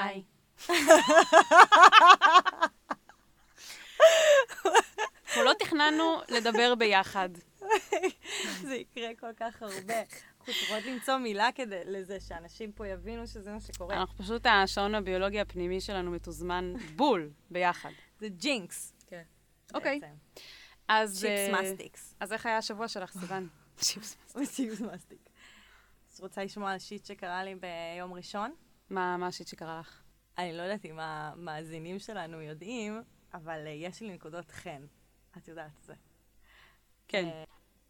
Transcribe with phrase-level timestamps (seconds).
[0.00, 0.22] היי.
[5.28, 7.28] אנחנו לא תכננו לדבר ביחד.
[8.62, 9.98] זה קורה כל כך הרבה.
[9.98, 13.96] אנחנו צריכות למצוא מילה קוד לזה, שאנשים פה יבינו שזה מה שקורה.
[13.96, 17.90] אנחנו פשוט, השעון הביולוגי הפנימי שלנו מתוזמן בול ביחד.
[18.20, 18.92] זה jinx.
[19.06, 19.22] כן.
[19.74, 20.00] אוקיי.
[20.88, 21.20] אז...
[21.20, 22.14] צ'יפס אה, מסטיקס.
[22.20, 23.48] אז איך היה השבוע שלך, סיוון?
[23.76, 24.48] צ'יפס מסטיק.
[24.50, 25.28] צ'יפס מסטיק.
[26.14, 28.54] את רוצה לשמוע על שיט שקרה לי ביום ראשון?
[28.92, 30.02] מה השיט שקרה לך?
[30.38, 33.02] אני לא יודעת אם המאזינים שלנו יודעים,
[33.34, 34.86] אבל אה, יש לי נקודות חן.
[35.36, 35.94] את יודעת את זה.
[37.08, 37.24] כן.
[37.24, 37.44] אה,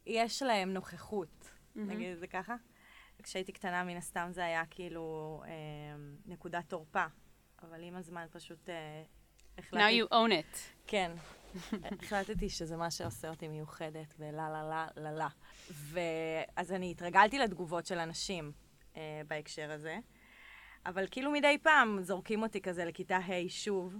[0.06, 1.90] יש להם נוכחות, מהמם.
[1.90, 2.54] נגיד את זה ככה.
[3.22, 5.50] כשהייתי קטנה, מן הסתם זה היה כאילו אה,
[6.26, 7.04] נקודת תורפה,
[7.62, 9.02] אבל עם הזמן פשוט אה,
[9.56, 10.02] Now החלטתי...
[10.02, 10.56] you own it.
[10.86, 11.12] כן.
[12.02, 15.28] החלטתי שזה מה שעושה אותי מיוחדת, ולה לה לה לה לה.
[15.70, 18.52] ואז אני התרגלתי לתגובות של אנשים
[18.96, 19.98] אה, בהקשר הזה,
[20.86, 23.96] אבל כאילו מדי פעם זורקים אותי כזה לכיתה ה' שוב.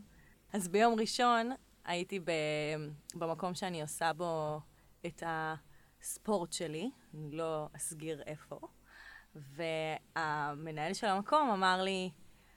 [0.53, 1.51] אז ביום ראשון
[1.85, 2.31] הייתי ב,
[3.15, 4.61] במקום שאני עושה בו
[5.07, 8.61] את הספורט שלי, אני לא אסגיר איפה,
[9.35, 12.11] והמנהל של המקום אמר לי,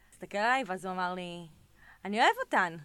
[0.09, 1.47] תסתכל עליי, ואז הוא אמר לי,
[2.05, 2.77] אני אוהב אותן.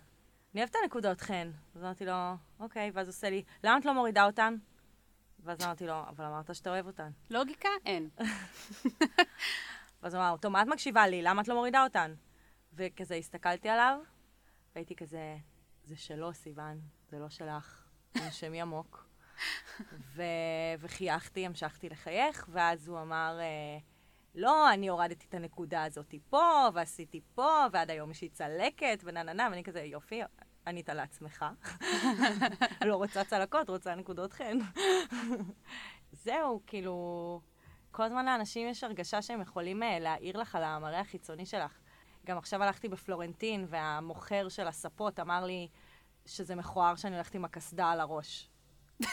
[0.55, 1.51] אני אוהב את הנקודות חן.
[1.75, 2.13] אז אמרתי לו,
[2.61, 4.57] אוקיי, ואז הוא עושה לי, למה את לא מורידה אותן?
[5.41, 7.11] ואז אמרתי לו, אבל אמרת שאתה אוהב אותן.
[7.31, 7.69] לוגיקה?
[7.87, 8.09] אין.
[10.03, 11.23] ואז הוא אמר, טוב, מה את מקשיבה לי?
[11.23, 12.15] למה את לא מורידה אותן?
[12.73, 13.99] וכזה הסתכלתי עליו,
[14.75, 15.37] והייתי כזה,
[15.85, 17.89] זה שלו, סיוון, זה לא שלך.
[18.29, 19.09] נשמי עמוק.
[20.15, 20.23] ו...
[20.79, 23.79] וחייכתי, המשכתי לחייך, ואז הוא אמר, אה,
[24.35, 29.23] לא, אני הורדתי את הנקודה הזאת פה, ועשיתי פה, ועד היום יש לי צלקת, ונה
[29.23, 30.23] נה נה, ואני כזה, יופי,
[30.67, 31.45] ענית לעצמך.
[32.89, 34.59] לא רוצה צלקות, רוצה נקודות חן.
[36.25, 37.41] זהו, כאילו,
[37.91, 41.79] כל הזמן לאנשים יש הרגשה שהם יכולים אה, להעיר לך על המראה החיצוני שלך.
[42.27, 45.69] גם עכשיו הלכתי בפלורנטין, והמוכר של הספות אמר לי
[46.27, 48.49] שזה מכוער שאני הולכת עם הקסדה על הראש.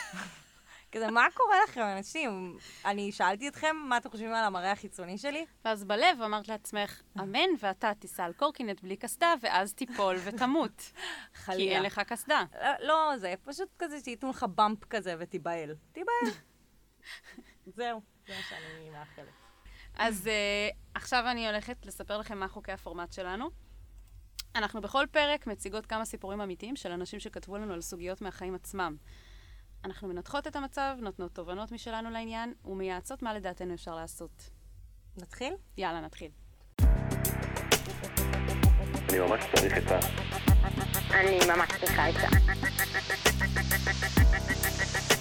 [0.92, 2.58] כזה, מה קורה לכם, אנשים?
[2.86, 5.46] אני שאלתי אתכם מה אתם חושבים על המראה החיצוני שלי?
[5.66, 10.78] ואז בלב אמרת לעצמך, אמן, ואתה תיסע על קורקינט בלי קסדה, ואז תיפול ותמות.
[10.82, 10.94] כי
[11.34, 11.76] חלילה.
[11.76, 12.44] אין לך קסדה.
[12.62, 15.76] לא, לא, זה פשוט כזה שייתנו לך באמפ כזה ותיבהל.
[15.92, 16.32] תיבהל.
[17.76, 19.28] זהו, זה מה שאני מאחלת.
[19.98, 23.50] אז uh, עכשיו אני הולכת לספר לכם מה חוקי הפורמט שלנו.
[24.56, 28.96] אנחנו בכל פרק מציגות כמה סיפורים אמיתיים של אנשים שכתבו לנו על סוגיות מהחיים עצמם.
[29.86, 34.50] אנחנו מנתחות את המצב, נותנות תובנות משלנו לעניין, ומייעצות מה לדעתנו אפשר לעשות.
[35.18, 35.54] נתחיל?
[35.78, 36.32] יאללה, נתחיל.
[39.10, 40.00] אני ממש צריך עצה.
[41.12, 42.28] אני ממש צריכה עצה.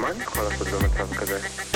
[0.01, 1.76] מה אני יכול לעשות במצב כזה?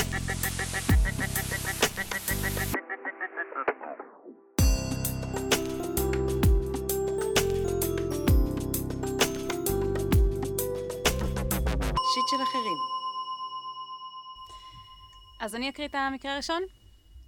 [15.41, 16.63] אז אני אקריא את המקרה הראשון?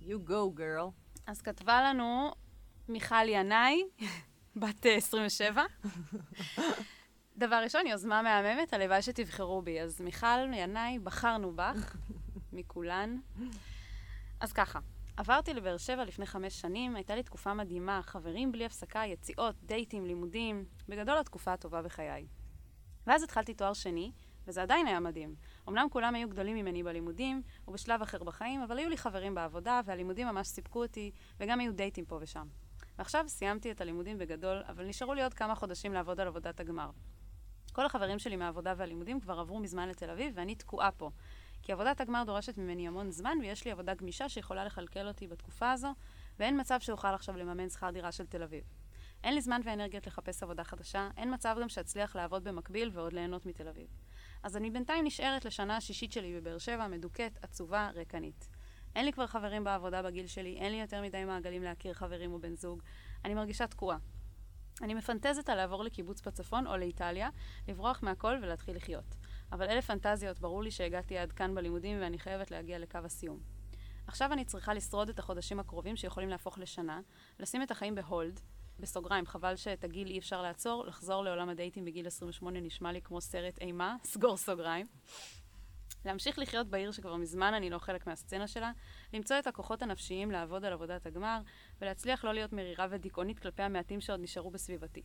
[0.02, 0.90] You go, girl.
[1.26, 2.32] אז כתבה לנו
[2.88, 3.82] מיכל ינאי,
[4.60, 5.62] בת אה, 27.
[7.36, 9.80] דבר ראשון, יוזמה מהממת, הלוואי שתבחרו בי.
[9.80, 11.96] אז מיכל ינאי, בחרנו בך,
[12.52, 13.18] מכולן.
[14.40, 14.78] אז ככה,
[15.16, 20.06] עברתי לבאר שבע לפני חמש שנים, הייתה לי תקופה מדהימה, חברים בלי הפסקה, יציאות, דייטים,
[20.06, 22.26] לימודים, בגדול התקופה הטובה בחיי.
[23.06, 24.12] ואז התחלתי תואר שני,
[24.46, 25.34] וזה עדיין היה מדהים.
[25.68, 30.28] אמנם כולם היו גדולים ממני בלימודים, ובשלב אחר בחיים, אבל היו לי חברים בעבודה, והלימודים
[30.28, 32.46] ממש סיפקו אותי, וגם היו דייטים פה ושם.
[32.98, 36.90] ועכשיו סיימתי את הלימודים בגדול, אבל נשארו לי עוד כמה חודשים לעבוד על עבודת הגמר.
[37.72, 41.10] כל החברים שלי מהעבודה והלימודים כבר עברו מזמן לתל אביב, ואני תקועה פה.
[41.62, 45.72] כי עבודת הגמר דורשת ממני המון זמן, ויש לי עבודה גמישה שיכולה לכלכל אותי בתקופה
[45.72, 45.94] הזו,
[46.38, 48.64] ואין מצב שאוכל עכשיו לממן שכר דירה של תל אביב.
[49.24, 53.46] אין לי זמן ואנרגיות לחפש עבודה חדשה, אין מצב גם שאצליח לעבוד במקביל ועוד ליהנות
[53.46, 53.86] מתל אביב.
[54.42, 58.48] אז אני בינתיים נשארת לשנה השישית שלי בבאר שבע, מדוכאת, עצובה, ריקנית.
[58.96, 62.38] אין לי כבר חברים בעבודה בגיל שלי, אין לי יותר מדי מעגלים להכיר חברים או
[62.38, 62.82] בן זוג.
[63.24, 63.98] אני מרגישה תקועה.
[64.82, 67.28] אני מפנטזת על לעבור לקיבוץ בצפון או לאיטליה,
[67.68, 69.14] לברוח מהכל ולהתחיל לחיות.
[69.52, 73.40] אבל אלה פנטזיות, ברור לי שהגעתי עד כאן בלימודים ואני חייבת להגיע לקו הסיום.
[74.06, 77.00] עכשיו אני צריכה לשרוד את החודשים הקרובים שיכולים להפוך לשנה,
[77.38, 78.40] לשים את החיים בהולד,
[78.80, 83.20] בסוגריים, חבל שאת הגיל אי אפשר לעצור, לחזור לעולם הדייטים בגיל 28 נשמע לי כמו
[83.20, 84.86] סרט אימה, סגור סוגריים.
[86.04, 88.72] להמשיך לחיות בעיר שכבר מזמן אני לא חלק מהסצנה שלה,
[89.12, 91.40] למצוא את הכוחות הנפשיים לעבוד על עבודת הגמר,
[91.80, 95.02] ולהצליח לא להיות מרירה ודיכאונית כלפי המעטים שעוד נשארו בסביבתי.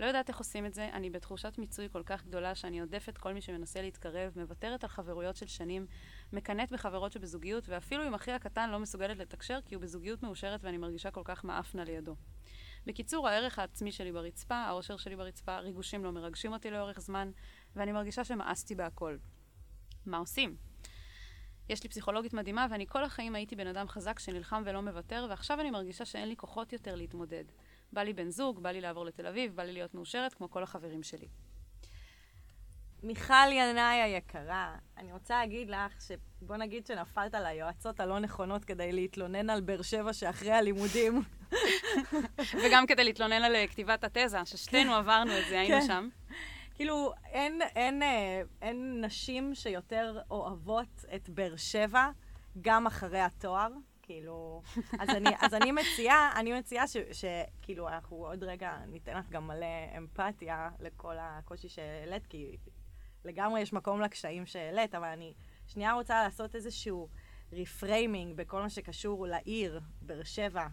[0.00, 3.32] לא יודעת איך עושים את זה, אני בתחושת מיצוי כל כך גדולה שאני עודפת כל
[3.32, 5.86] מי שמנסה להתקרב, מוותרת על חברויות של שנים,
[6.32, 10.76] מקנאת בחברות שבזוגיות, ואפילו עם אחי הקטן לא מסוגלת לתקשר כי הוא בזוגיות מאושרת ואני
[10.76, 12.16] מרגישה כל כך מאפנה לידו.
[12.86, 17.30] בקיצור, הערך העצמי שלי ברצפה, האושר שלי ברצפה, ריגושים לא מרגשים אותי לאורך זמן,
[17.76, 19.16] ואני מרגישה שמאסתי בהכל.
[20.06, 20.56] מה עושים?
[21.68, 25.60] יש לי פסיכולוגית מדהימה, ואני כל החיים הייתי בן אדם חזק שנלחם ולא מוותר, ועכשיו
[25.60, 27.44] אני מרגישה שאין לי כוחות יותר להתמודד.
[27.92, 30.62] בא לי בן זוג, בא לי לעבור לתל אביב, בא לי להיות מאושרת, כמו כל
[30.62, 31.28] החברים שלי.
[33.02, 39.50] מיכל ינאי היקרה, אני רוצה להגיד לך שבוא נגיד שנפלת ליועצות הלא נכונות כדי להתלונן
[39.50, 41.22] על באר שבע שאחרי הלימודים.
[42.64, 45.86] וגם כדי להתלונן על אה, כתיבת התזה, ששתינו עברנו את זה, היינו כן.
[45.86, 46.08] שם.
[46.74, 52.10] כאילו, אין, אין, אה, אין נשים שיותר אוהבות את באר שבע
[52.60, 53.68] גם אחרי התואר.
[54.02, 54.62] כאילו,
[54.98, 59.66] אז אני, אז אני מציעה, אני מציעה שכאילו, אנחנו עוד רגע ניתן לך גם מלא
[59.98, 62.56] אמפתיה לכל הקושי שהעלית, כי
[63.24, 65.34] לגמרי יש מקום לקשיים שהעלית, אבל אני
[65.66, 67.08] שנייה רוצה לעשות איזשהו
[67.52, 70.66] reframing בכל מה שקשור לעיר, באר שבע.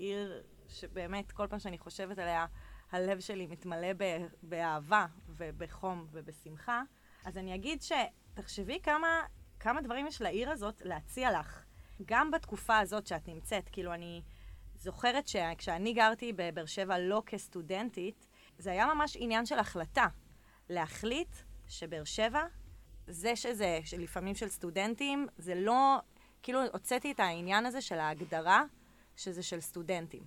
[0.00, 2.46] עיר שבאמת, כל פעם שאני חושבת עליה,
[2.92, 6.82] הלב שלי מתמלא ב- באהבה ובחום ובשמחה.
[7.24, 9.22] אז אני אגיד שתחשבי כמה,
[9.60, 11.64] כמה דברים יש לעיר הזאת להציע לך,
[12.06, 13.68] גם בתקופה הזאת שאת נמצאת.
[13.72, 14.22] כאילו, אני
[14.74, 18.26] זוכרת שכשאני גרתי בבאר שבע לא כסטודנטית,
[18.58, 20.06] זה היה ממש עניין של החלטה.
[20.68, 21.36] להחליט
[21.68, 22.42] שבאר שבע,
[23.06, 25.98] זה שזה, לפעמים של סטודנטים, זה לא,
[26.42, 28.64] כאילו הוצאתי את העניין הזה של ההגדרה
[29.16, 30.22] שזה של סטודנטים.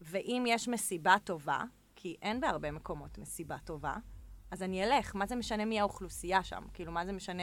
[0.00, 1.62] ואם יש מסיבה טובה,
[1.96, 3.96] כי אין בהרבה מקומות מסיבה טובה,
[4.50, 5.14] אז אני אלך.
[5.14, 6.62] מה זה משנה מי האוכלוסייה שם?
[6.74, 7.42] כאילו, מה זה משנה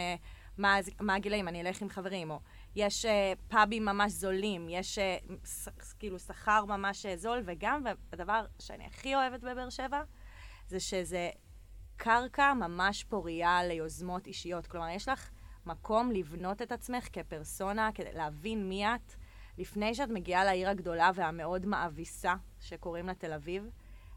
[0.58, 1.48] מה, מה הגילאים?
[1.48, 2.32] אני אלך עם חברים.
[2.32, 2.40] או
[2.76, 3.10] יש uh,
[3.48, 5.68] פאבים ממש זולים, יש uh, ס,
[6.00, 10.02] כאילו שכר ממש uh, זול, וגם, והדבר שאני הכי אוהבת בבאר שבע,
[10.68, 11.30] זה שזה
[11.96, 14.68] קרקע ממש פורייה ליוזמות אישיות.
[14.68, 15.30] כלומר, יש לך
[15.66, 19.14] מקום לבנות את עצמך כפרסונה, כדי להבין מי את,
[19.58, 23.70] לפני שאת מגיעה לעיר הגדולה והמאוד מאביסה שקוראים לה תל אביב.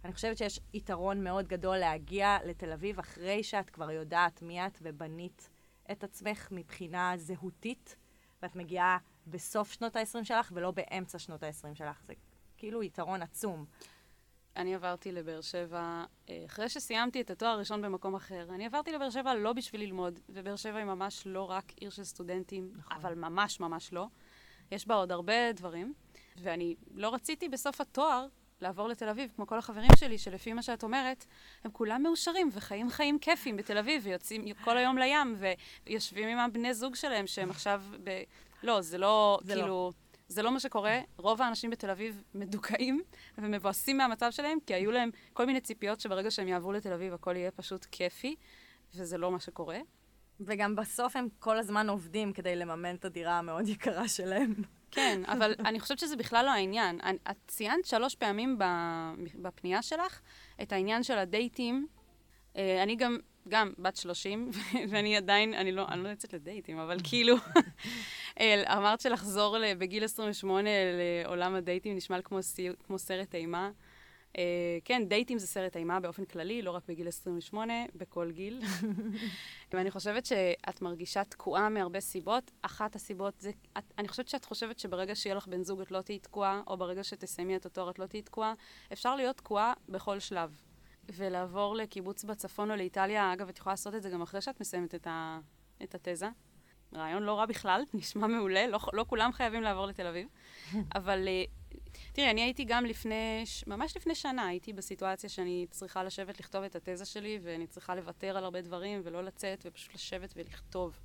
[0.05, 4.79] אני חושבת שיש יתרון מאוד גדול להגיע לתל אביב אחרי שאת כבר יודעת מי את
[4.83, 5.49] ובנית
[5.93, 7.97] את עצמך מבחינה זהותית,
[8.43, 12.03] ואת מגיעה בסוף שנות ה-20 שלך ולא באמצע שנות ה-20 שלך.
[12.07, 12.13] זה
[12.57, 13.65] כאילו יתרון עצום.
[14.57, 19.11] אני עברתי לבאר שבע, אה, אחרי שסיימתי את התואר הראשון במקום אחר, אני עברתי לבאר
[19.11, 22.97] שבע לא בשביל ללמוד, ובאר שבע היא ממש לא רק עיר של סטודנטים, נכון.
[22.97, 24.07] אבל ממש ממש לא.
[24.71, 25.95] יש בה עוד הרבה דברים,
[26.37, 28.27] ואני לא רציתי בסוף התואר
[28.61, 31.25] לעבור לתל אביב, כמו כל החברים שלי, שלפי מה שאת אומרת,
[31.65, 35.37] הם כולם מאושרים וחיים חיים כיפים בתל אביב, ויוצאים כל היום לים,
[35.87, 38.23] ויושבים עם הבני זוג שלהם, שהם עכשיו ב...
[38.63, 39.61] לא, זה לא, זה לא.
[39.61, 39.93] כאילו...
[40.31, 43.03] זה לא מה שקורה, רוב האנשים בתל אביב מדוכאים
[43.39, 47.37] ומבואסים מהמצב שלהם, כי היו להם כל מיני ציפיות שברגע שהם יעברו לתל אביב הכל
[47.37, 48.37] יהיה פשוט כיפי,
[48.95, 49.79] וזה לא מה שקורה.
[50.41, 54.55] וגם בסוף הם כל הזמן עובדים כדי לממן את הדירה המאוד יקרה שלהם.
[54.91, 56.99] כן, אבל אני חושבת שזה בכלל לא העניין.
[57.31, 58.59] את ציינת שלוש פעמים
[59.35, 60.21] בפנייה שלך
[60.63, 61.87] את העניין של הדייטים.
[62.57, 64.51] אה, אני גם, גם בת 30,
[64.91, 67.37] ואני עדיין, אני לא, אני לא יוצאת לדייטים, אבל כאילו,
[68.77, 70.71] אמרת שלחזור בגיל 28
[71.25, 73.71] לעולם הדייטים נשמע כמו, סי- כמו סרט אימה.
[74.39, 78.61] אה, כן, דייטים זה סרט אימה באופן כללי, לא רק בגיל 28, בכל גיל.
[79.73, 82.51] ואני חושבת שאת מרגישה תקועה מהרבה סיבות.
[82.63, 86.01] אחת הסיבות זה, את, אני חושבת שאת חושבת שברגע שיהיה לך בן זוג את לא
[86.01, 88.55] תהיי תקועה, או ברגע שתסיימי את התואר את לא תהיי תקועה.
[88.93, 90.61] אפשר להיות תקועה בכל שלב.
[91.17, 94.95] ולעבור לקיבוץ בצפון או לאיטליה, אגב, את יכולה לעשות את זה גם אחרי שאת מסיימת
[94.95, 95.39] את, ה,
[95.83, 96.29] את התזה.
[96.95, 100.29] רעיון לא רע בכלל, נשמע מעולה, לא, לא כולם חייבים לעבור לתל אביב.
[100.99, 101.45] אבל אה,
[102.13, 106.77] תראי, אני הייתי גם לפני, ממש לפני שנה, הייתי בסיטואציה שאני צריכה לשבת לכתוב את
[106.77, 110.99] התזה שלי, ואני צריכה לוותר על הרבה דברים, ולא לצאת, ופשוט לשבת ולכתוב.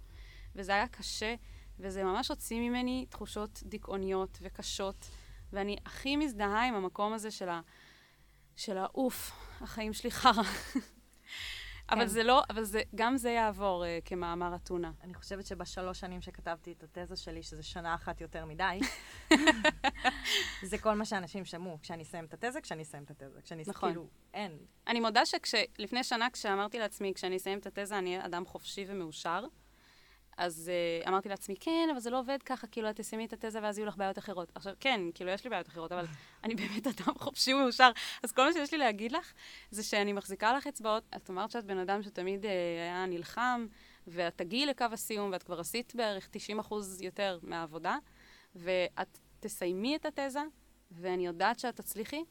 [0.56, 1.36] וזה היה קשה,
[1.80, 5.10] וזה ממש הוציא ממני תחושות דיכאוניות וקשות,
[5.54, 7.62] ואני הכי מזדהה עם המקום הזה של ה...
[8.56, 10.44] של האוף, החיים שלי חרא.
[11.89, 14.92] אבל זה לא, אבל זה, גם זה יעבור uh, כמאמר אתונה.
[15.04, 18.80] אני חושבת שבשלוש שנים שכתבתי את התזה שלי, שזה שנה אחת יותר מדי,
[20.70, 21.77] זה כל מה שאנשים שמעו.
[21.82, 23.42] כשאני אסיים את התזה, כשאני אסיים את התזה.
[23.42, 23.63] כשאני...
[23.68, 23.89] נכון.
[23.89, 24.58] כאילו, אין.
[24.88, 29.46] אני מודה שלפני שנה, כשאמרתי לעצמי, כשאני אסיים את התזה, אני אדם חופשי ומאושר,
[30.38, 30.72] אז
[31.04, 33.77] uh, אמרתי לעצמי, כן, אבל זה לא עובד ככה, כאילו, את תסיימי את התזה ואז
[33.77, 34.51] יהיו לך בעיות אחרות.
[34.56, 36.06] עכשיו, כן, כאילו, יש לי בעיות אחרות, אבל
[36.44, 37.92] אני באמת אדם חופשי ומאושר.
[38.24, 39.34] אז כל מה שיש לי להגיד לך,
[39.72, 41.04] זה שאני מחזיקה לך אצבעות.
[41.15, 42.48] את אמרת שאת בן אדם שתמיד uh,
[42.82, 43.68] היה נלחם,
[44.08, 47.98] ואת תגיעי לקו הסיום, ואת כבר עשית בערך 90 אחוז יותר מהעבודה,
[48.56, 50.42] ואת תסיימי את התזה,
[50.92, 52.24] ואני יודעת שאת תצליחי,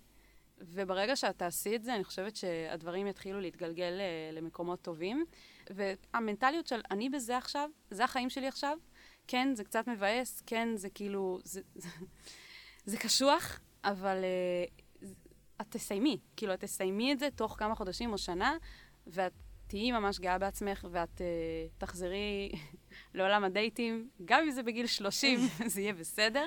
[0.59, 5.25] וברגע שאת תעשי את זה, אני חושבת שהדברים יתחילו להתגלגל אה, למקומות טובים.
[5.71, 8.79] והמנטליות של אני בזה עכשיו, זה החיים שלי עכשיו,
[9.27, 11.89] כן, זה קצת מבאס, כן, זה כאילו, זה, זה,
[12.85, 14.25] זה קשוח, אבל
[15.01, 15.07] uh,
[15.61, 16.19] את תסיימי.
[16.37, 18.57] כאילו, את תסיימי את זה תוך כמה חודשים או שנה,
[19.07, 19.33] ואת
[19.67, 21.23] תהיי ממש גאה בעצמך, ואת uh,
[21.79, 22.53] תחזרי
[23.15, 25.41] לעולם הדייטים, גם אם זה בגיל 30,
[25.73, 26.47] זה יהיה בסדר.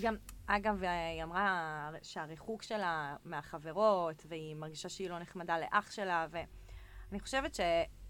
[0.00, 7.20] גם, אגב, היא אמרה שהריחוק שלה מהחברות, והיא מרגישה שהיא לא נחמדה לאח שלה, ואני
[7.20, 7.54] חושבת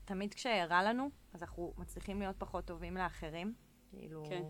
[0.09, 3.55] שתמיד כשרע לנו, אז אנחנו מצליחים להיות פחות טובים לאחרים.
[3.91, 4.25] כאילו...
[4.29, 4.43] כן.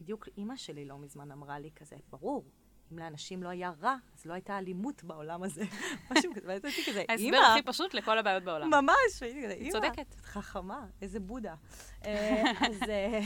[0.00, 2.44] בדיוק אימא שלי לא מזמן אמרה לי כזה, ברור,
[2.92, 5.64] אם לאנשים לא היה רע, אז לא הייתה אלימות בעולם הזה.
[6.10, 7.36] משהו כזה, ואז הייתי כזה, אימא...
[7.36, 8.70] ההסבר הכי פשוט לכל הבעיות בעולם.
[8.70, 10.14] ממש, הייתי כזה, אימא, צודקת.
[10.14, 11.54] את חכמה, איזה בודה.
[12.06, 13.20] אה, אז, אה,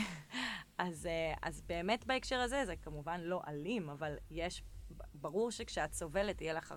[0.79, 4.63] אה, אז באמת בהקשר הזה, זה כמובן לא אלים, אבל יש,
[5.13, 6.73] ברור שכשאת סובלת, יהיה לך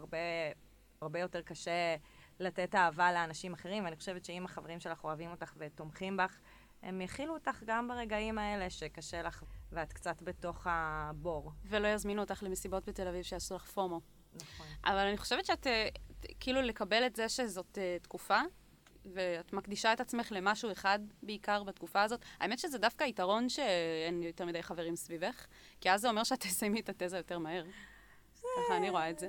[1.00, 1.96] הרבה יותר קשה
[2.40, 6.38] לתת אהבה לאנשים אחרים, ואני חושבת שאם החברים שלך אוהבים אותך ותומכים בך,
[6.82, 11.52] הם יכילו אותך גם ברגעים האלה שקשה לך ואת קצת בתוך הבור.
[11.64, 14.00] ולא יזמינו אותך למסיבות בתל אביב שיעשו לך פומו.
[14.34, 14.66] נכון.
[14.84, 15.88] אבל אני חושבת שאת, אה,
[16.40, 18.40] כאילו, לקבל את זה שזאת אה, תקופה,
[19.14, 22.24] ואת מקדישה את עצמך למשהו אחד בעיקר בתקופה הזאת.
[22.40, 25.46] האמת שזה דווקא יתרון שאין יותר מדי חברים סביבך,
[25.80, 27.64] כי אז זה אומר שאת תסיימי את התזה יותר מהר.
[28.56, 29.28] ככה אני רואה את זה.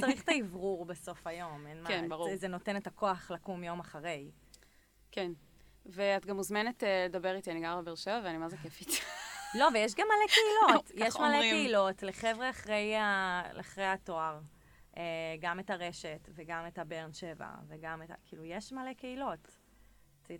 [0.00, 1.88] צריך את האוורור בסוף היום, אין מה.
[1.88, 2.28] כן, ברור.
[2.30, 4.30] זה, זה נותן את הכוח לקום יום אחרי.
[5.12, 5.32] כן.
[5.86, 8.88] ואת גם מוזמנת אה, לדבר איתי, אני גרה בבאר שבע ואני מה זה כיפית.
[9.54, 10.90] לא, ויש גם מלא קהילות.
[11.06, 11.40] יש מלא.
[11.40, 13.42] קהילות לחבר'ה אחרי, ה...
[13.60, 14.38] אחרי התואר.
[14.96, 15.02] אה,
[15.40, 18.14] גם את הרשת, וגם את הברן 7, וגם את ה...
[18.24, 19.58] כאילו, יש מלא קהילות.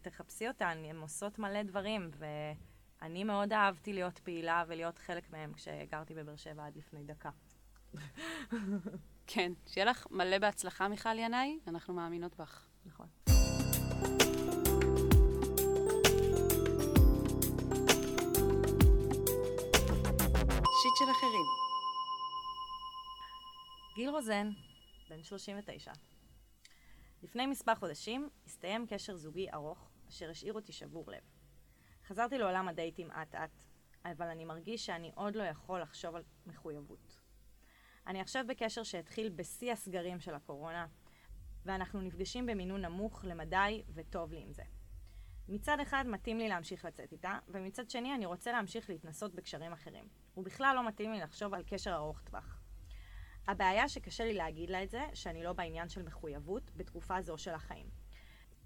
[0.02, 6.14] תחפשי אותן, הן עושות מלא דברים, ואני מאוד אהבתי להיות פעילה ולהיות חלק מהם כשגרתי
[6.14, 7.30] בבאר שבע עד לפני דקה.
[9.26, 9.52] כן.
[9.66, 12.66] שיהיה לך מלא בהצלחה, מיכל ינאי, אנחנו מאמינות בך.
[12.86, 13.06] נכון.
[20.82, 21.46] שיט של אחרים.
[23.96, 24.50] גיל רוזן,
[25.10, 25.92] בן 39.
[27.22, 31.20] לפני מספר חודשים הסתיים קשר זוגי ארוך, אשר השאיר אותי שבור לב.
[32.06, 33.50] חזרתי לעולם הדייטים אט-אט,
[34.04, 37.05] אבל אני מרגיש שאני עוד לא יכול לחשוב על מחויבות.
[38.06, 40.86] אני עכשיו בקשר שהתחיל בשיא הסגרים של הקורונה,
[41.64, 44.62] ואנחנו נפגשים במינון נמוך למדי וטוב לי עם זה.
[45.48, 50.08] מצד אחד מתאים לי להמשיך לצאת איתה, ומצד שני אני רוצה להמשיך להתנסות בקשרים אחרים.
[50.36, 52.60] ובכלל לא מתאים לי לחשוב על קשר ארוך טווח.
[53.48, 57.54] הבעיה שקשה לי להגיד לה את זה, שאני לא בעניין של מחויבות בתקופה זו של
[57.54, 57.86] החיים.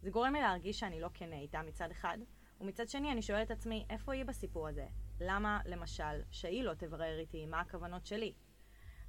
[0.02, 2.18] זה גורם לי להרגיש שאני לא כנה איתה מצד אחד,
[2.60, 4.86] ומצד שני אני שואלת את עצמי, איפה היא בסיפור הזה?
[5.20, 8.32] למה, למשל, שהיא לא תברר איתי מה הכוונות שלי?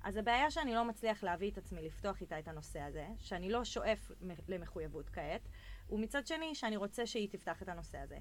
[0.03, 3.63] אז הבעיה שאני לא מצליח להביא את עצמי לפתוח איתה את הנושא הזה, שאני לא
[3.63, 4.11] שואף
[4.47, 5.41] למחויבות כעת,
[5.89, 8.17] ומצד שני שאני רוצה שהיא תפתח את הנושא הזה.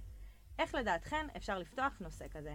[0.58, 2.54] איך לדעתכן אפשר לפתוח נושא כזה?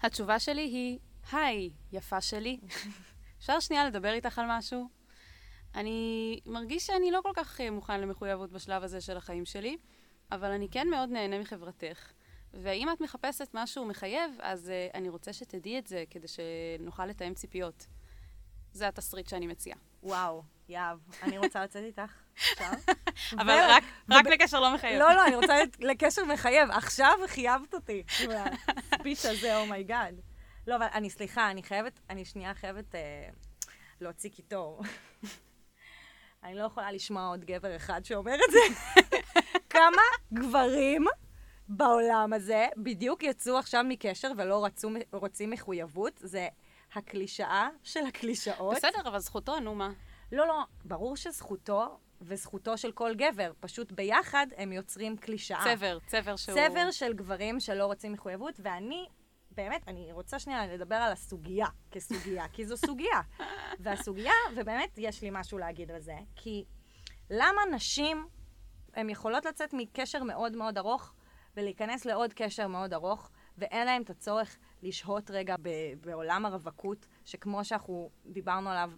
[0.00, 0.98] התשובה שלי היא,
[1.32, 2.60] היי, יפה שלי.
[3.38, 4.88] אפשר שנייה לדבר איתך על משהו?
[5.74, 9.76] אני מרגיש שאני לא כל כך אה, מוכן למחויבות בשלב הזה של החיים שלי,
[10.32, 12.12] אבל אני כן מאוד נהנה מחברתך.
[12.54, 17.34] ואם את מחפשת משהו מחייב, אז uh, אני רוצה שתדעי את זה, כדי שנוכל לתאם
[17.34, 17.86] ציפיות.
[18.72, 19.78] זה התסריט שאני מציעה.
[20.02, 22.72] וואו, יהב, אני רוצה לצאת איתך עכשיו.
[23.42, 24.98] אבל ו- רק, רק וב- לקשר לא מחייב.
[24.98, 26.70] לא, לא, אני רוצה לת- לקשר מחייב.
[26.70, 28.02] עכשיו חייבת אותי.
[28.92, 30.14] ה speech הזה, oh my God.
[30.66, 33.28] לא, אבל אני, סליחה, אני חייבת, אני שנייה חייבת אה,
[34.00, 34.82] להוציא קיטור.
[36.44, 38.58] אני לא יכולה לשמוע עוד גבר אחד שאומר את זה.
[39.70, 41.04] כמה גברים
[41.68, 46.12] בעולם הזה בדיוק יצאו עכשיו מקשר ולא רצו, רוצים מחויבות?
[46.22, 46.48] זה
[46.94, 48.76] הקלישאה של הקלישאות.
[48.76, 49.90] בסדר, אבל זכותו, נו מה.
[50.32, 53.52] לא, לא, ברור שזכותו וזכותו של כל גבר.
[53.60, 55.64] פשוט ביחד הם יוצרים קלישאה.
[55.64, 56.54] צבר, צבר שהוא...
[56.54, 59.06] צבר של גברים שלא רוצים מחויבות, ואני,
[59.50, 63.20] באמת, אני רוצה שנייה לדבר על הסוגיה כסוגיה, כי זו סוגיה.
[63.80, 66.64] והסוגיה, ובאמת יש לי משהו להגיד על זה, כי
[67.30, 68.26] למה נשים,
[68.94, 71.12] הן יכולות לצאת מקשר מאוד מאוד ארוך
[71.56, 77.64] ולהיכנס לעוד קשר מאוד ארוך, ואין להן את הצורך לשהות רגע ב- בעולם הרווקות, שכמו
[77.64, 78.90] שאנחנו דיברנו עליו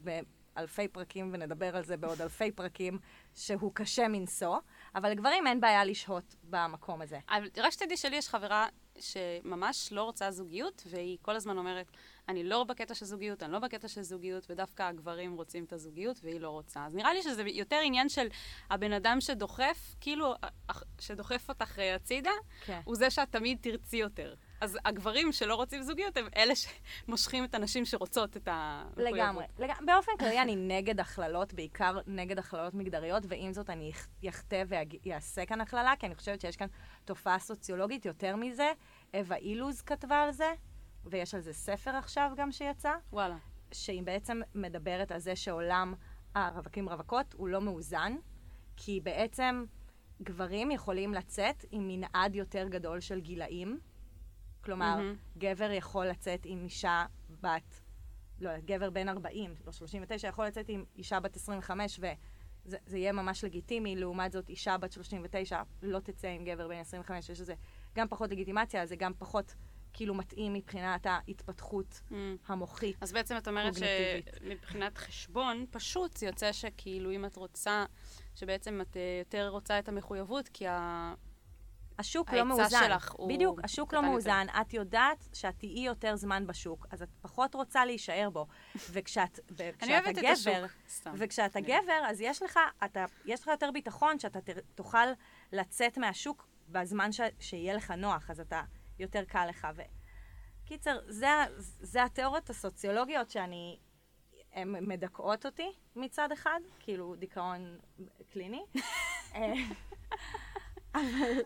[0.54, 2.99] באלפי פרקים, ונדבר על זה בעוד אלפי פרקים,
[3.34, 4.58] שהוא קשה מנשוא,
[4.94, 7.18] אבל לגברים אין בעיה לשהות במקום הזה.
[7.28, 8.66] אבל רק שתדעי שלי יש חברה
[8.99, 11.87] שממש לא רוצה זוגיות, והיא כל הזמן אומרת,
[12.28, 16.21] אני לא בקטע של זוגיות, אני לא בקטע של זוגיות, ודווקא הגברים רוצים את הזוגיות
[16.23, 16.87] והיא לא רוצה.
[16.87, 18.26] אז נראה לי שזה יותר עניין של
[18.71, 20.35] הבן אדם שדוחף, כאילו,
[21.00, 22.31] שדוחף אותך אה, הצידה,
[22.64, 22.81] כן.
[22.85, 24.35] הוא זה שאת תמיד תרצי יותר.
[24.61, 29.12] אז הגברים שלא רוצים זוגיות הם אלה שמושכים את הנשים שרוצות את המחויבות.
[29.14, 29.45] לגמרי.
[29.59, 29.71] לג...
[29.87, 35.61] באופן כללי אני נגד הכללות, בעיקר נגד הכללות מגדריות, ועם זאת אני יחטא ויעשה כאן
[35.61, 36.66] הכללה, כי אני חושבת שיש כאן
[37.04, 38.73] תופעה סוציולוגית יותר מזה.
[39.14, 40.52] אווה אילוז כתבה על זה,
[41.06, 43.37] ויש על זה ספר עכשיו גם שיצא, וואלה.
[43.73, 45.94] שהיא בעצם מדברת על זה שעולם
[46.34, 48.16] הרווקים רווקות הוא לא מאוזן,
[48.76, 49.64] כי בעצם
[50.23, 53.80] גברים יכולים לצאת עם מנעד יותר גדול של גילאים.
[54.64, 55.16] כלומר, מהמם.
[55.38, 57.06] גבר יכול לצאת עם אישה
[57.40, 57.80] בת,
[58.40, 63.12] לא, גבר בן 40, לא 39, יכול לצאת עם אישה בת 25, וזה זה יהיה
[63.12, 63.96] ממש לגיטימי.
[63.96, 67.54] לעומת זאת, אישה בת 39 לא תצא עם גבר בן 25, יש לזה
[67.94, 69.54] גם פחות לגיטימציה, זה גם פחות
[69.94, 72.14] כאילו מתאים מבחינת ההתפתחות Mm.
[72.46, 72.96] המוחית.
[73.00, 73.74] אז בעצם את אומרת.
[73.74, 77.84] שמבחינת חשבון, פשוט זה יוצא שכאילו אם את רוצה,
[78.34, 81.14] שבעצם את אה, יותר רוצה את המחויבות, כי ה...
[81.98, 82.84] השוק לא מאוזן.
[82.86, 84.12] שלך הוא בדיוק, השוק לא קטן יותר.
[84.12, 84.46] מאוזן.
[84.60, 88.46] את יודעת שאת תהיי יותר זמן בשוק, אז את פחות רוצה להישאר בו.
[88.90, 89.38] וכשאת,
[90.06, 91.14] הגבר, סתם.
[91.18, 94.38] וכשאתה גבר, אז יש לך, אתה, יש לך יותר ביטחון שאתה
[94.74, 95.06] תוכל
[95.52, 98.62] לצאת מהשוק בזמן ש, שיהיה לך נוח, אז אתה,
[98.98, 99.68] יותר קל לך.
[99.76, 99.82] ו...
[100.64, 101.26] קיצר, זה,
[101.80, 103.78] זה התיאוריות הסוציולוגיות שאני,
[104.52, 107.78] הן מדכאות אותי מצד אחד, כאילו דיכאון
[108.32, 108.62] קליני.
[110.94, 111.40] אבל,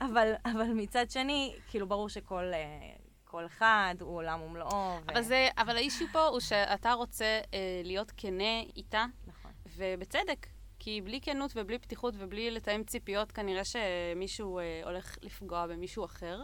[0.00, 4.98] אבל, אבל מצד שני, כאילו ברור שכל אה, כל אחד הוא עולם ומלואו.
[5.06, 5.12] ו...
[5.12, 9.50] אבל זה, אבל האישו פה הוא שאתה רוצה אה, להיות כנה איתה, נכון.
[9.76, 10.46] ובצדק.
[10.78, 16.42] כי בלי כנות ובלי פתיחות ובלי לתאם ציפיות, כנראה שמישהו אה, הולך לפגוע במישהו אחר.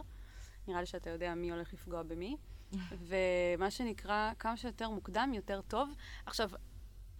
[0.67, 2.37] נראה לי שאתה יודע מי הולך לפגוע במי.
[3.07, 5.95] ומה שנקרא, כמה שיותר מוקדם, יותר טוב.
[6.25, 6.49] עכשיו,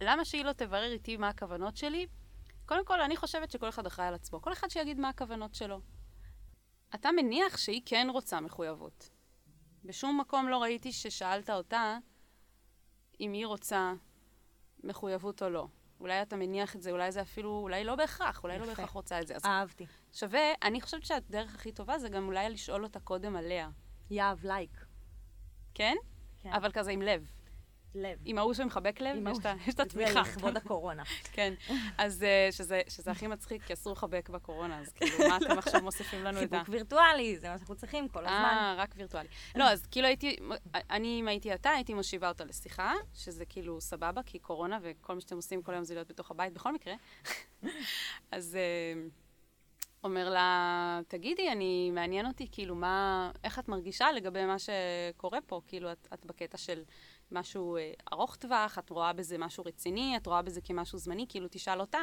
[0.00, 2.06] למה שהיא לא תברר איתי מה הכוונות שלי?
[2.66, 4.42] קודם כל, אני חושבת שכל אחד אחראי על עצמו.
[4.42, 5.80] כל אחד שיגיד מה הכוונות שלו.
[6.94, 9.10] אתה מניח שהיא כן רוצה מחויבות.
[9.84, 11.98] בשום מקום לא ראיתי ששאלת אותה
[13.20, 13.92] אם היא רוצה
[14.84, 15.66] מחויבות או לא.
[16.00, 18.70] אולי אתה מניח את זה, אולי זה אפילו, אולי לא בהכרח, אולי לא יפה.
[18.70, 19.36] בהכרח רוצה את זה.
[19.36, 19.86] אז אהבתי.
[20.12, 23.70] שווה, אני חושבת שהדרך הכי טובה זה גם אולי לשאול אותה קודם עליה.
[24.10, 24.86] יהב לייק.
[25.74, 25.94] כן?
[26.42, 26.52] כן.
[26.52, 27.30] אבל כזה עם לב.
[27.94, 28.18] לב.
[28.24, 29.26] עם ההוא שמחבק לב, עם
[29.66, 30.12] יש את התמיכה.
[30.12, 31.02] זה לכבוד הקורונה.
[31.32, 31.54] כן.
[31.98, 35.82] אז אה, שזה שזה הכי מצחיק, כי אסור לחבק בקורונה, אז כאילו, מה אתם עכשיו
[35.82, 36.56] מוסיפים לנו את ה...
[36.56, 38.32] חיבוק וירטואלי, זה מה שאנחנו צריכים כל הזמן.
[38.34, 39.28] אה, רק וירטואלי.
[39.56, 40.36] לא, אז כאילו הייתי,
[40.74, 45.20] אני, אם הייתי אתה, הייתי מושיבה אותה לשיחה, שזה כאילו סבבה, כי קורונה וכל מה
[45.20, 46.94] שאתם עושים כל היום זה להיות בתוך הבית, בכל מקרה.
[48.32, 49.02] אז אה,
[50.04, 55.60] אומר לה, תגידי, אני, מעניין אותי, כאילו, מה, איך את מרגישה לגבי מה שקורה פה?
[55.66, 56.82] כאילו, את, את בקטע של
[57.32, 61.48] משהו אה, ארוך טווח, את רואה בזה משהו רציני, את רואה בזה כמשהו זמני, כאילו,
[61.50, 61.98] תשאל אותה.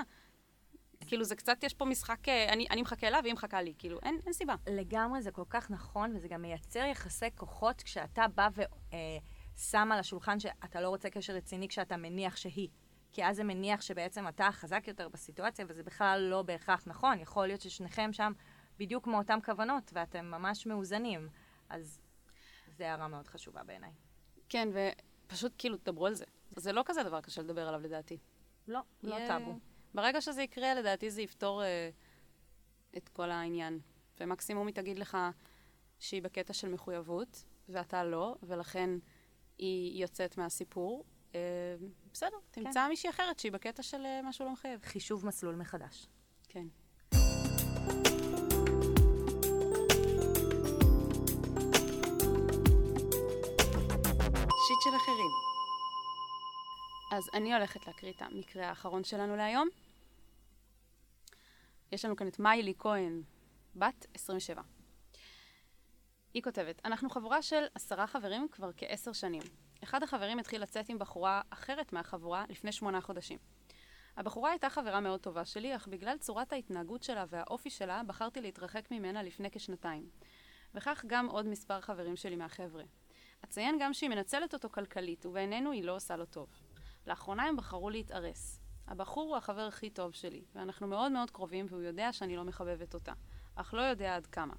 [1.08, 4.00] כאילו, זה קצת, יש פה משחק, אה, אני, אני מחכה לה והיא מחכה לי, כאילו,
[4.04, 4.56] אין, אין סיבה.
[4.68, 10.40] לגמרי, זה כל כך נכון, וזה גם מייצר יחסי כוחות כשאתה בא ושם על השולחן
[10.40, 12.70] שאתה לא רוצה קשר רציני כשאתה מניח שהיא.
[13.14, 17.20] כי אז זה מניח שבעצם אתה חזק יותר בסיטואציה, וזה בכלל לא בהכרח נכון.
[17.20, 18.32] יכול להיות ששניכם שם
[18.78, 21.30] בדיוק מאותן כוונות, ואתם ממש מאוזנים.
[21.70, 22.02] אז
[22.78, 23.92] זו הערה מאוד חשובה בעיניי.
[24.50, 24.70] כן,
[25.32, 26.26] ופשוט כאילו תדברו על זה.
[26.56, 28.18] זה לא כזה דבר קשה לדבר עליו לדעתי.
[28.68, 29.60] לא, לא טאבו.
[29.94, 31.90] ברגע שזה יקרה, לדעתי זה יפתור אה,
[32.98, 33.80] את כל העניין.
[34.20, 35.18] ומקסימום היא תגיד לך
[36.00, 38.90] שהיא בקטע של מחויבות, ואתה לא, ולכן
[39.58, 41.06] היא יוצאת מהסיפור.
[41.36, 41.40] אה,
[42.14, 44.80] בסדר, תמצא מישהי אחרת שהיא בקטע של אה, משהו לא מחייב.
[44.84, 46.08] חישוב מסלול מחדש.
[46.50, 46.68] כן.
[54.84, 55.32] שיט של אחרים.
[57.12, 59.70] אז אני הולכת להקריא את המקרה האחרון שלנו להיום.
[61.92, 63.22] יש לנו כאן את מיילי כהן,
[63.76, 64.62] בת 27.
[66.34, 69.42] היא כותבת, אנחנו חבורה של עשרה חברים כבר כעשר שנים.
[69.84, 73.40] אחד החברים התחיל לצאת עם בחורה אחרת מהחבורה לפני שמונה חודשים.
[74.18, 78.92] הבחורה הייתה חברה מאוד טובה שלי, אך בגלל צורת ההתנהגות שלה והאופי שלה, בחרתי להתרחק
[78.92, 80.10] ממנה לפני כשנתיים.
[80.76, 82.84] וכך גם עוד מספר חברים שלי מהחבר'ה.
[83.46, 86.50] אציין גם שהיא מנצלת אותו כלכלית, ובעינינו היא לא עושה לו טוב.
[87.08, 88.60] לאחרונה הם בחרו להתארס.
[88.88, 92.94] הבחור הוא החבר הכי טוב שלי, ואנחנו מאוד מאוד קרובים, והוא יודע שאני לא מחבבת
[92.94, 93.14] אותה,
[93.56, 94.54] אך לא יודע עד כמה.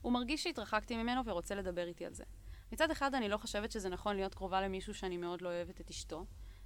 [0.00, 2.24] הוא מרגיש שהתרחקתי ממנו ורוצה לדבר איתי על זה.
[2.72, 5.90] מצד אחד, אני לא חושבת שזה נכון להיות קרובה למישהו שאני מאוד לא אוהבת את
[5.90, 6.24] אשתו.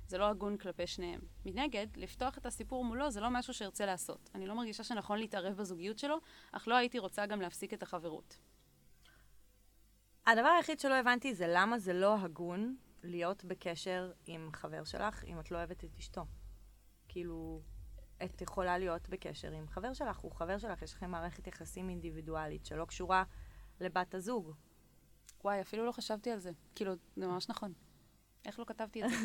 [0.08, 1.20] זה לא הגון כלפי שניהם.
[1.44, 4.30] מנגד, לפתוח את הסיפור מולו זה לא משהו שארצה לעשות.
[4.34, 6.16] אני לא מרגישה שנכון להתערב בזוגיות שלו,
[6.52, 8.36] אך לא הייתי רוצה גם להפסיק את החברות.
[10.26, 15.40] הדבר היחיד שלא הבנתי זה למה זה לא הגון להיות בקשר עם חבר שלך אם
[15.40, 16.24] את לא אוהבת את אשתו.
[17.08, 17.60] כאילו,
[18.24, 22.66] את יכולה להיות בקשר עם חבר שלך, הוא חבר שלך, יש לכם מערכת יחסים אינדיבידואלית
[22.66, 23.24] שלא קשורה
[23.80, 24.52] לבת הזוג.
[25.44, 26.50] וואי, אפילו לא חשבתי על זה.
[26.74, 27.72] כאילו, זה ממש נכון.
[28.44, 29.16] איך לא כתבתי את זה?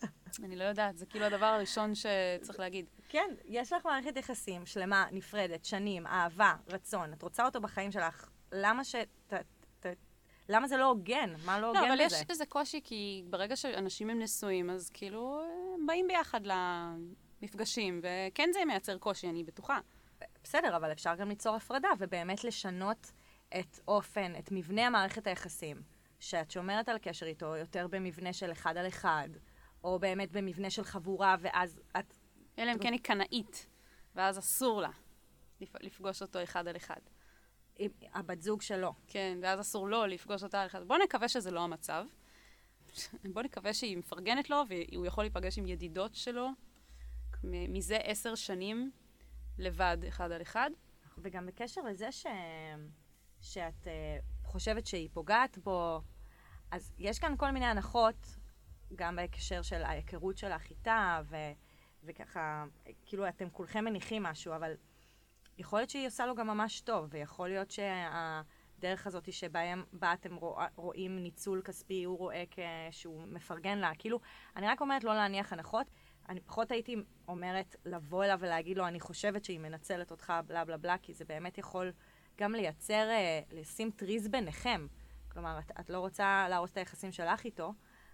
[0.44, 2.86] אני לא יודעת, זה כאילו הדבר הראשון שצריך להגיד.
[3.08, 8.28] כן, יש לך מערכת יחסים שלמה, נפרדת, שנים, אהבה, רצון, את רוצה אותו בחיים שלך,
[8.52, 8.94] למה ש...
[10.48, 11.34] למה זה לא הוגן?
[11.44, 12.22] מה לא לא, הוגן אבל יש בזה?
[12.30, 15.40] איזה קושי, כי ברגע שאנשים הם נשואים, אז כאילו,
[15.74, 19.78] הם באים ביחד למפגשים, וכן זה מייצר קושי, אני בטוחה.
[20.44, 23.12] בסדר, אבל אפשר גם ליצור הפרדה ובאמת לשנות
[23.58, 25.82] את אופן, את מבנה המערכת היחסים.
[26.20, 29.28] שאת שומרת על קשר איתו יותר במבנה של אחד על אחד,
[29.84, 32.14] או באמת במבנה של חבורה, ואז את...
[32.58, 33.66] אלא אם כן היא קנאית,
[34.14, 34.90] ואז אסור לה
[35.60, 37.00] לפ- לפגוש אותו אחד על אחד.
[38.14, 38.94] הבת זוג שלו.
[39.06, 40.66] כן, ואז אסור לו לפגוש אותה.
[40.86, 42.06] בוא נקווה שזה לא המצב.
[43.32, 46.48] בוא נקווה שהיא מפרגנת לו, והוא יכול להיפגש עם ידידות שלו
[47.44, 48.90] מזה עשר שנים
[49.58, 50.70] לבד, אחד על אחד.
[51.18, 52.26] וגם בקשר לזה ש...
[53.40, 53.88] שאת uh,
[54.44, 56.00] חושבת שהיא פוגעת בו,
[56.70, 58.36] אז יש כאן כל מיני הנחות,
[58.96, 61.36] גם בהקשר של ההיכרות שלך איתה, ו...
[62.04, 62.64] וככה,
[63.06, 64.72] כאילו אתם כולכם מניחים משהו, אבל
[65.58, 69.60] יכול להיות שהיא עושה לו גם ממש טוב, ויכול להיות שהדרך הזאת שבה
[69.92, 72.44] בה אתם רוא, רואים ניצול כספי, הוא רואה
[72.90, 74.20] שהוא מפרגן לה, כאילו,
[74.56, 75.86] אני רק אומרת לא להניח הנחות.
[76.28, 76.96] אני פחות הייתי
[77.28, 81.24] אומרת לבוא אליו ולהגיד לו, אני חושבת שהיא מנצלת אותך, בלה בלה בלה, כי זה
[81.24, 81.92] באמת יכול
[82.38, 84.86] גם לייצר, אה, לשים טריז ביניכם.
[85.28, 87.72] כלומר, את, את לא רוצה להרוס את היחסים שלך איתו.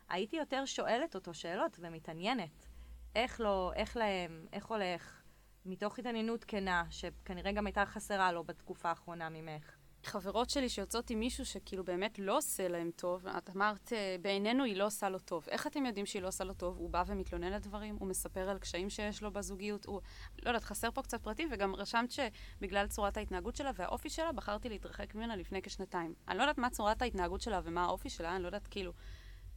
[0.08, 2.68] הייתי יותר שואלת אותו שאלות ומתעניינת.
[3.14, 5.21] איך לא, איך להם, איך הולך,
[5.64, 9.76] מתוך התעניינות כנה, שכנראה גם הייתה חסרה לו בתקופה האחרונה ממך.
[10.04, 14.64] חברות שלי שיוצאות עם מישהו שכאילו באמת לא עושה להם טוב, את אמרת, אה, בעינינו
[14.64, 15.46] היא לא עושה לו טוב.
[15.48, 16.78] איך אתם יודעים שהיא לא עושה לו טוב?
[16.78, 20.00] הוא בא ומתלונן על דברים, הוא מספר על קשיים שיש לו בזוגיות, הוא...
[20.42, 24.68] לא יודעת, חסר פה קצת פרטים, וגם רשמת שבגלל צורת ההתנהגות שלה והאופי שלה, בחרתי
[24.68, 26.14] להתרחק ממנה לפני כשנתיים.
[26.28, 28.92] אני לא יודעת מה צורת ההתנהגות שלה ומה האופי שלה, אני לא יודעת, כאילו,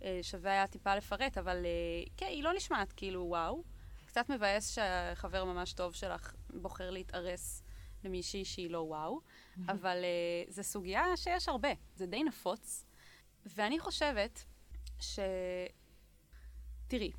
[0.03, 3.74] אה, שווה היה טיפה לפרט, אבל אה, כן, היא לא נשמעת כאילו וואו.
[4.15, 7.63] קצת מבאס שהחבר ממש טוב שלך בוחר להתארס
[8.03, 9.21] למישהי שהיא לא וואו,
[9.67, 9.97] אבל
[10.47, 12.85] uh, זו סוגיה שיש הרבה, זה די נפוץ,
[13.45, 14.43] ואני חושבת
[14.99, 15.19] ש...
[16.87, 17.11] תראי,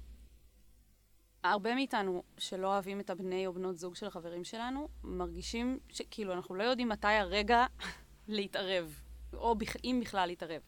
[1.44, 6.54] הרבה מאיתנו שלא אוהבים את הבני או בנות זוג של החברים שלנו, מרגישים שכאילו אנחנו
[6.54, 7.66] לא יודעים מתי הרגע
[8.28, 9.00] להתערב,
[9.35, 9.76] או בכ...
[9.85, 10.62] אם בכלל להתערב.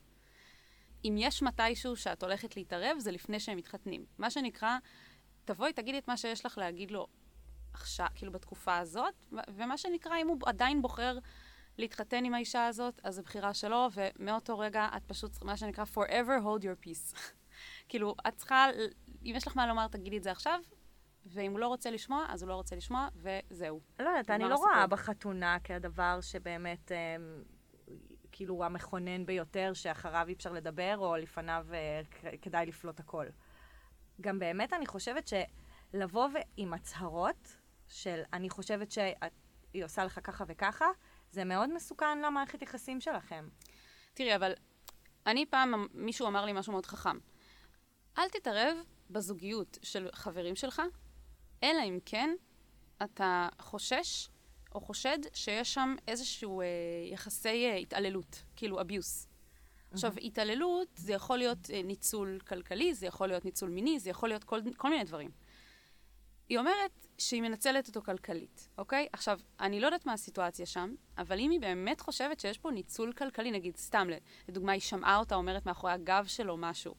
[1.05, 4.07] אם יש מתישהו שאת הולכת להתערב, זה לפני שהם מתחתנים.
[4.19, 4.79] מה שנקרא,
[5.49, 7.07] תבואי, תגידי את מה שיש לך להגיד לו
[7.73, 9.15] עכשיו, כאילו בתקופה הזאת,
[9.49, 11.19] ומה שנקרא, אם הוא עדיין בוחר
[11.79, 16.43] להתחתן עם האישה הזאת, אז זו בחירה שלו, ומאותו רגע את פשוט, מה שנקרא, forever
[16.45, 17.17] hold your peace.
[17.89, 18.67] כאילו, את צריכה,
[19.25, 20.61] אם יש לך מה לומר, תגידי את זה עכשיו,
[21.27, 23.81] ואם הוא לא רוצה לשמוע, אז הוא לא רוצה לשמוע, וזהו.
[23.99, 27.17] לא יודעת, אני לא רואה בחתונה כדבר שבאמת, אה,
[28.33, 32.01] כאילו, המכונן ביותר, שאחריו אי אפשר לדבר, או לפניו אה,
[32.43, 33.27] כדאי לפלוט הכל.
[34.21, 35.31] גם באמת אני חושבת
[35.93, 37.57] שלבוא עם הצהרות,
[37.89, 40.87] של אני חושבת שהיא עושה לך ככה וככה,
[41.31, 43.49] זה מאוד מסוכן למערכת יחסים שלכם.
[44.15, 44.53] תראי, אבל
[45.27, 47.19] אני פעם, מישהו אמר לי משהו מאוד חכם.
[48.19, 48.77] אל תתערב
[49.11, 50.83] בזוגיות של חברים שלך,
[51.63, 52.31] אלא אם כן
[53.03, 54.29] אתה חושש
[54.75, 56.67] או חושד שיש שם איזשהו אה,
[57.13, 59.28] יחסי אה, התעללות, כאילו abuse.
[59.93, 64.29] עכשיו, התעללות זה יכול להיות אה, ניצול כלכלי, זה יכול להיות ניצול מיני, זה יכול
[64.29, 65.31] להיות כל, כל מיני דברים.
[66.49, 69.07] היא אומרת שהיא מנצלת אותו כלכלית, אוקיי?
[69.13, 73.13] עכשיו, אני לא יודעת מה הסיטואציה שם, אבל אם היא באמת חושבת שיש פה ניצול
[73.13, 74.09] כלכלי, נגיד, סתם,
[74.49, 76.95] לדוגמה, היא שמעה אותה אומרת מאחורי הגב שלו משהו,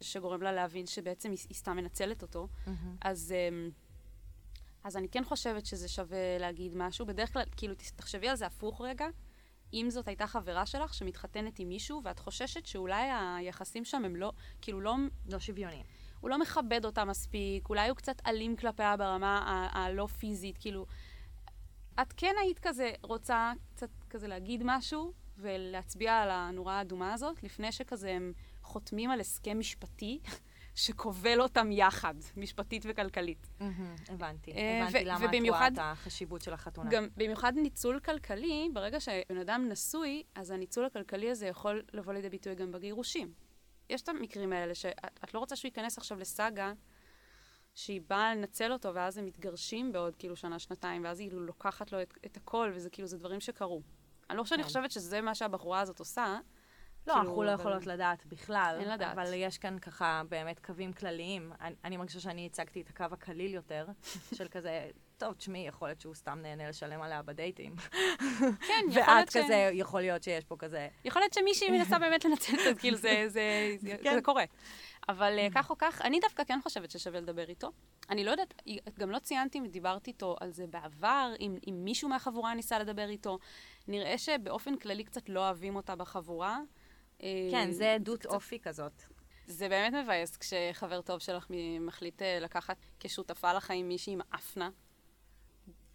[0.00, 2.70] שגורם לה להבין שבעצם היא, היא סתם מנצלת אותו, mm-hmm.
[3.00, 3.70] אז, אמ,
[4.84, 7.06] אז אני כן חושבת שזה שווה להגיד משהו.
[7.06, 9.06] בדרך כלל, כאילו, תחשבי על זה הפוך רגע.
[9.72, 14.32] אם זאת הייתה חברה שלך שמתחתנת עם מישהו, ואת חוששת שאולי היחסים שם הם לא,
[14.62, 14.96] כאילו, לא...
[15.26, 15.84] לא שוויוניים.
[16.20, 20.86] הוא לא מכבד אותה מספיק, אולי הוא קצת אלים כלפיה ברמה הלא פיזית, כאילו...
[22.02, 27.72] את כן היית כזה רוצה קצת כזה להגיד משהו ולהצביע על הנורה האדומה הזאת, לפני
[27.72, 30.18] שכזה הם חותמים על הסכם משפטי
[30.78, 33.48] שכובל אותם יחד, משפטית וכלכלית.
[34.08, 34.50] הבנתי.
[34.50, 36.90] הבנתי למה את רואה את החשיבות של החתונה.
[36.90, 42.28] גם במיוחד ניצול כלכלי, ברגע שבן אדם נשוי, אז הניצול הכלכלי הזה יכול לבוא לידי
[42.28, 43.32] ביטוי גם בגירושים.
[43.90, 46.72] יש את המקרים האלה שאת לא רוצה שהוא ייכנס עכשיו לסאגה
[47.74, 52.14] שהיא באה לנצל אותו, ואז הם מתגרשים בעוד כאילו שנה-שנתיים, ואז היא לוקחת לו את,
[52.26, 53.82] את הכל, וזה כאילו, זה דברים שקרו.
[54.30, 54.66] אני לא שאני כן.
[54.66, 56.38] חושבת שזה מה שהבחורה הזאת עושה.
[57.08, 58.76] לא, כאילו, אנחנו לא אבל- יכולות לדעת בכלל.
[58.80, 59.12] אין לדעת.
[59.12, 61.52] אבל יש כאן ככה באמת קווים כלליים.
[61.60, 63.86] אני, אני מרגישה שאני הצגתי את הקו הקליל יותר,
[64.36, 67.76] של כזה, טוב, תשמעי, יכול להיות שהוא סתם נהנה לשלם עליה בדייטים.
[67.76, 69.36] כן, יכול להיות ואת ש...
[69.36, 70.88] כזה, יכול להיות שיש פה כזה...
[71.04, 74.14] יכול להיות שמישהי מנסה באמת לנצל את זה, כאילו זה, זה, זה, כן.
[74.14, 74.44] זה קורה.
[75.08, 77.70] אבל אה, כך או כך, אני דווקא כן חושבת ששווה לדבר איתו.
[78.10, 78.62] אני לא יודעת,
[78.98, 83.08] גם לא ציינת אם דיברת איתו על זה בעבר, אם, אם מישהו מהחבורה ניסה לדבר
[83.08, 83.38] איתו.
[83.88, 86.58] נראה שבאופן כללי קצת לא אוהבים אותה בחבורה,
[87.50, 89.02] כן, זה עדות אופי כזאת.
[89.46, 91.46] זה באמת מבאס כשחבר טוב שלך
[91.80, 94.70] מחליט אה, לקחת כשותפה לחיים מישהי עם אפנה.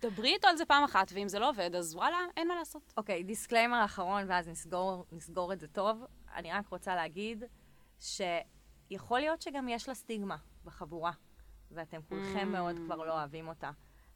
[0.01, 2.93] דברי איתו על זה פעם אחת, ואם זה לא עובד, אז וואלה, אין מה לעשות.
[2.97, 6.03] אוקיי, disclaimer אחרון, ואז נסגור, נסגור את זה טוב.
[6.35, 7.43] אני רק רוצה להגיד
[7.99, 11.11] שיכול להיות שגם יש לה סטיגמה בחבורה,
[11.71, 12.45] ואתם כולכם Mm.
[12.45, 13.71] מאוד כבר לא אוהבים אותה.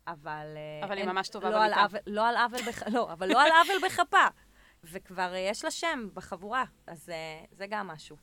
[0.07, 0.45] אבל...
[0.81, 1.75] אה, אבל היא אין- ממש טובה לא במיטה.
[2.07, 2.59] לא על עוול.
[2.93, 4.27] לא, אבל לא על עוול בכפה.
[4.83, 8.17] וכבר אה, יש לה שם בחבורה, אז אה, זה גם משהו.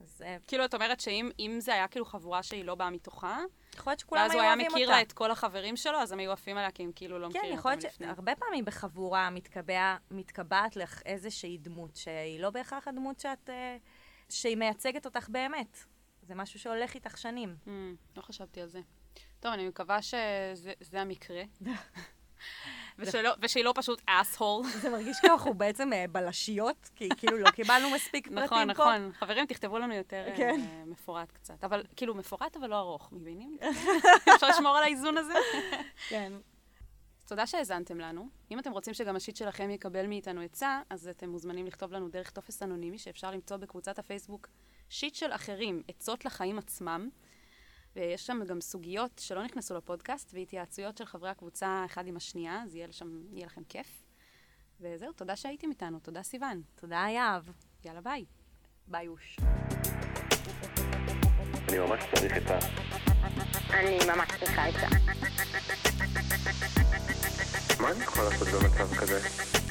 [0.00, 3.40] אז אה, כאילו, את אומרת שאם אם זה היה כאילו חבורה שהיא לא באה מתוכה,
[3.74, 4.76] יכול להיות שכולם ואז היו הוא היה אוהבים אותה.
[4.76, 7.28] מכיר לה את כל החברים שלו, אז הם היו עפים עליה כי הם כאילו לא
[7.32, 8.06] כן, מכירים יכול אותם להיות לפני.
[8.06, 13.50] שהרבה פעמים בחבורה מתקבע, מתקבעת לך איזושהי דמות שהיא לא בהכרח הדמות שאת...
[14.28, 15.78] שהיא מייצגת אותך באמת.
[16.22, 17.56] זה משהו שהולך איתך שנים.
[17.66, 17.70] Mm,
[18.16, 18.80] לא חשבתי על זה.
[19.40, 21.42] טוב, אני מקווה שזה זה המקרה.
[23.38, 24.66] ושהיא לא פשוט אסהול.
[24.66, 28.64] זה מרגיש כאילו אנחנו בעצם אה, בלשיות, כי כאילו לא קיבלנו מספיק פרטים פה.
[28.64, 29.12] נכון, נכון.
[29.12, 30.60] חברים, תכתבו לנו יותר אה, כן.
[30.86, 31.64] מפורט קצת.
[31.64, 33.58] אבל כאילו, מפורט אבל לא ארוך, מבינים?
[34.34, 35.34] אפשר לשמור על האיזון הזה?
[36.08, 36.32] כן.
[37.26, 38.28] תודה שהאזנתם לנו.
[38.50, 42.30] אם אתם רוצים שגם השיט שלכם יקבל מאיתנו עצה, אז אתם מוזמנים לכתוב לנו דרך
[42.30, 44.48] טופס אנונימי שאפשר למצוא בקבוצת הפייסבוק
[44.88, 47.08] שיט של אחרים, עצות לחיים עצמם.
[47.96, 52.74] ויש שם גם סוגיות שלא נכנסו לפודקאסט, והתייעצויות של חברי הקבוצה אחד עם השנייה, אז
[52.74, 54.02] יהיה, לשם, יהיה לכם כיף.
[54.80, 56.62] וזהו, תודה שהייתם איתנו, תודה סיוון.
[56.74, 57.44] תודה, יהב.
[57.84, 58.24] יאללה ביי.
[58.86, 59.36] ביי אוש.
[61.68, 62.58] אני ממש צריך את ה...
[63.70, 64.88] אני ממש צריכה עצה.
[67.80, 69.61] מה אני יכול לעשות במצב כזה?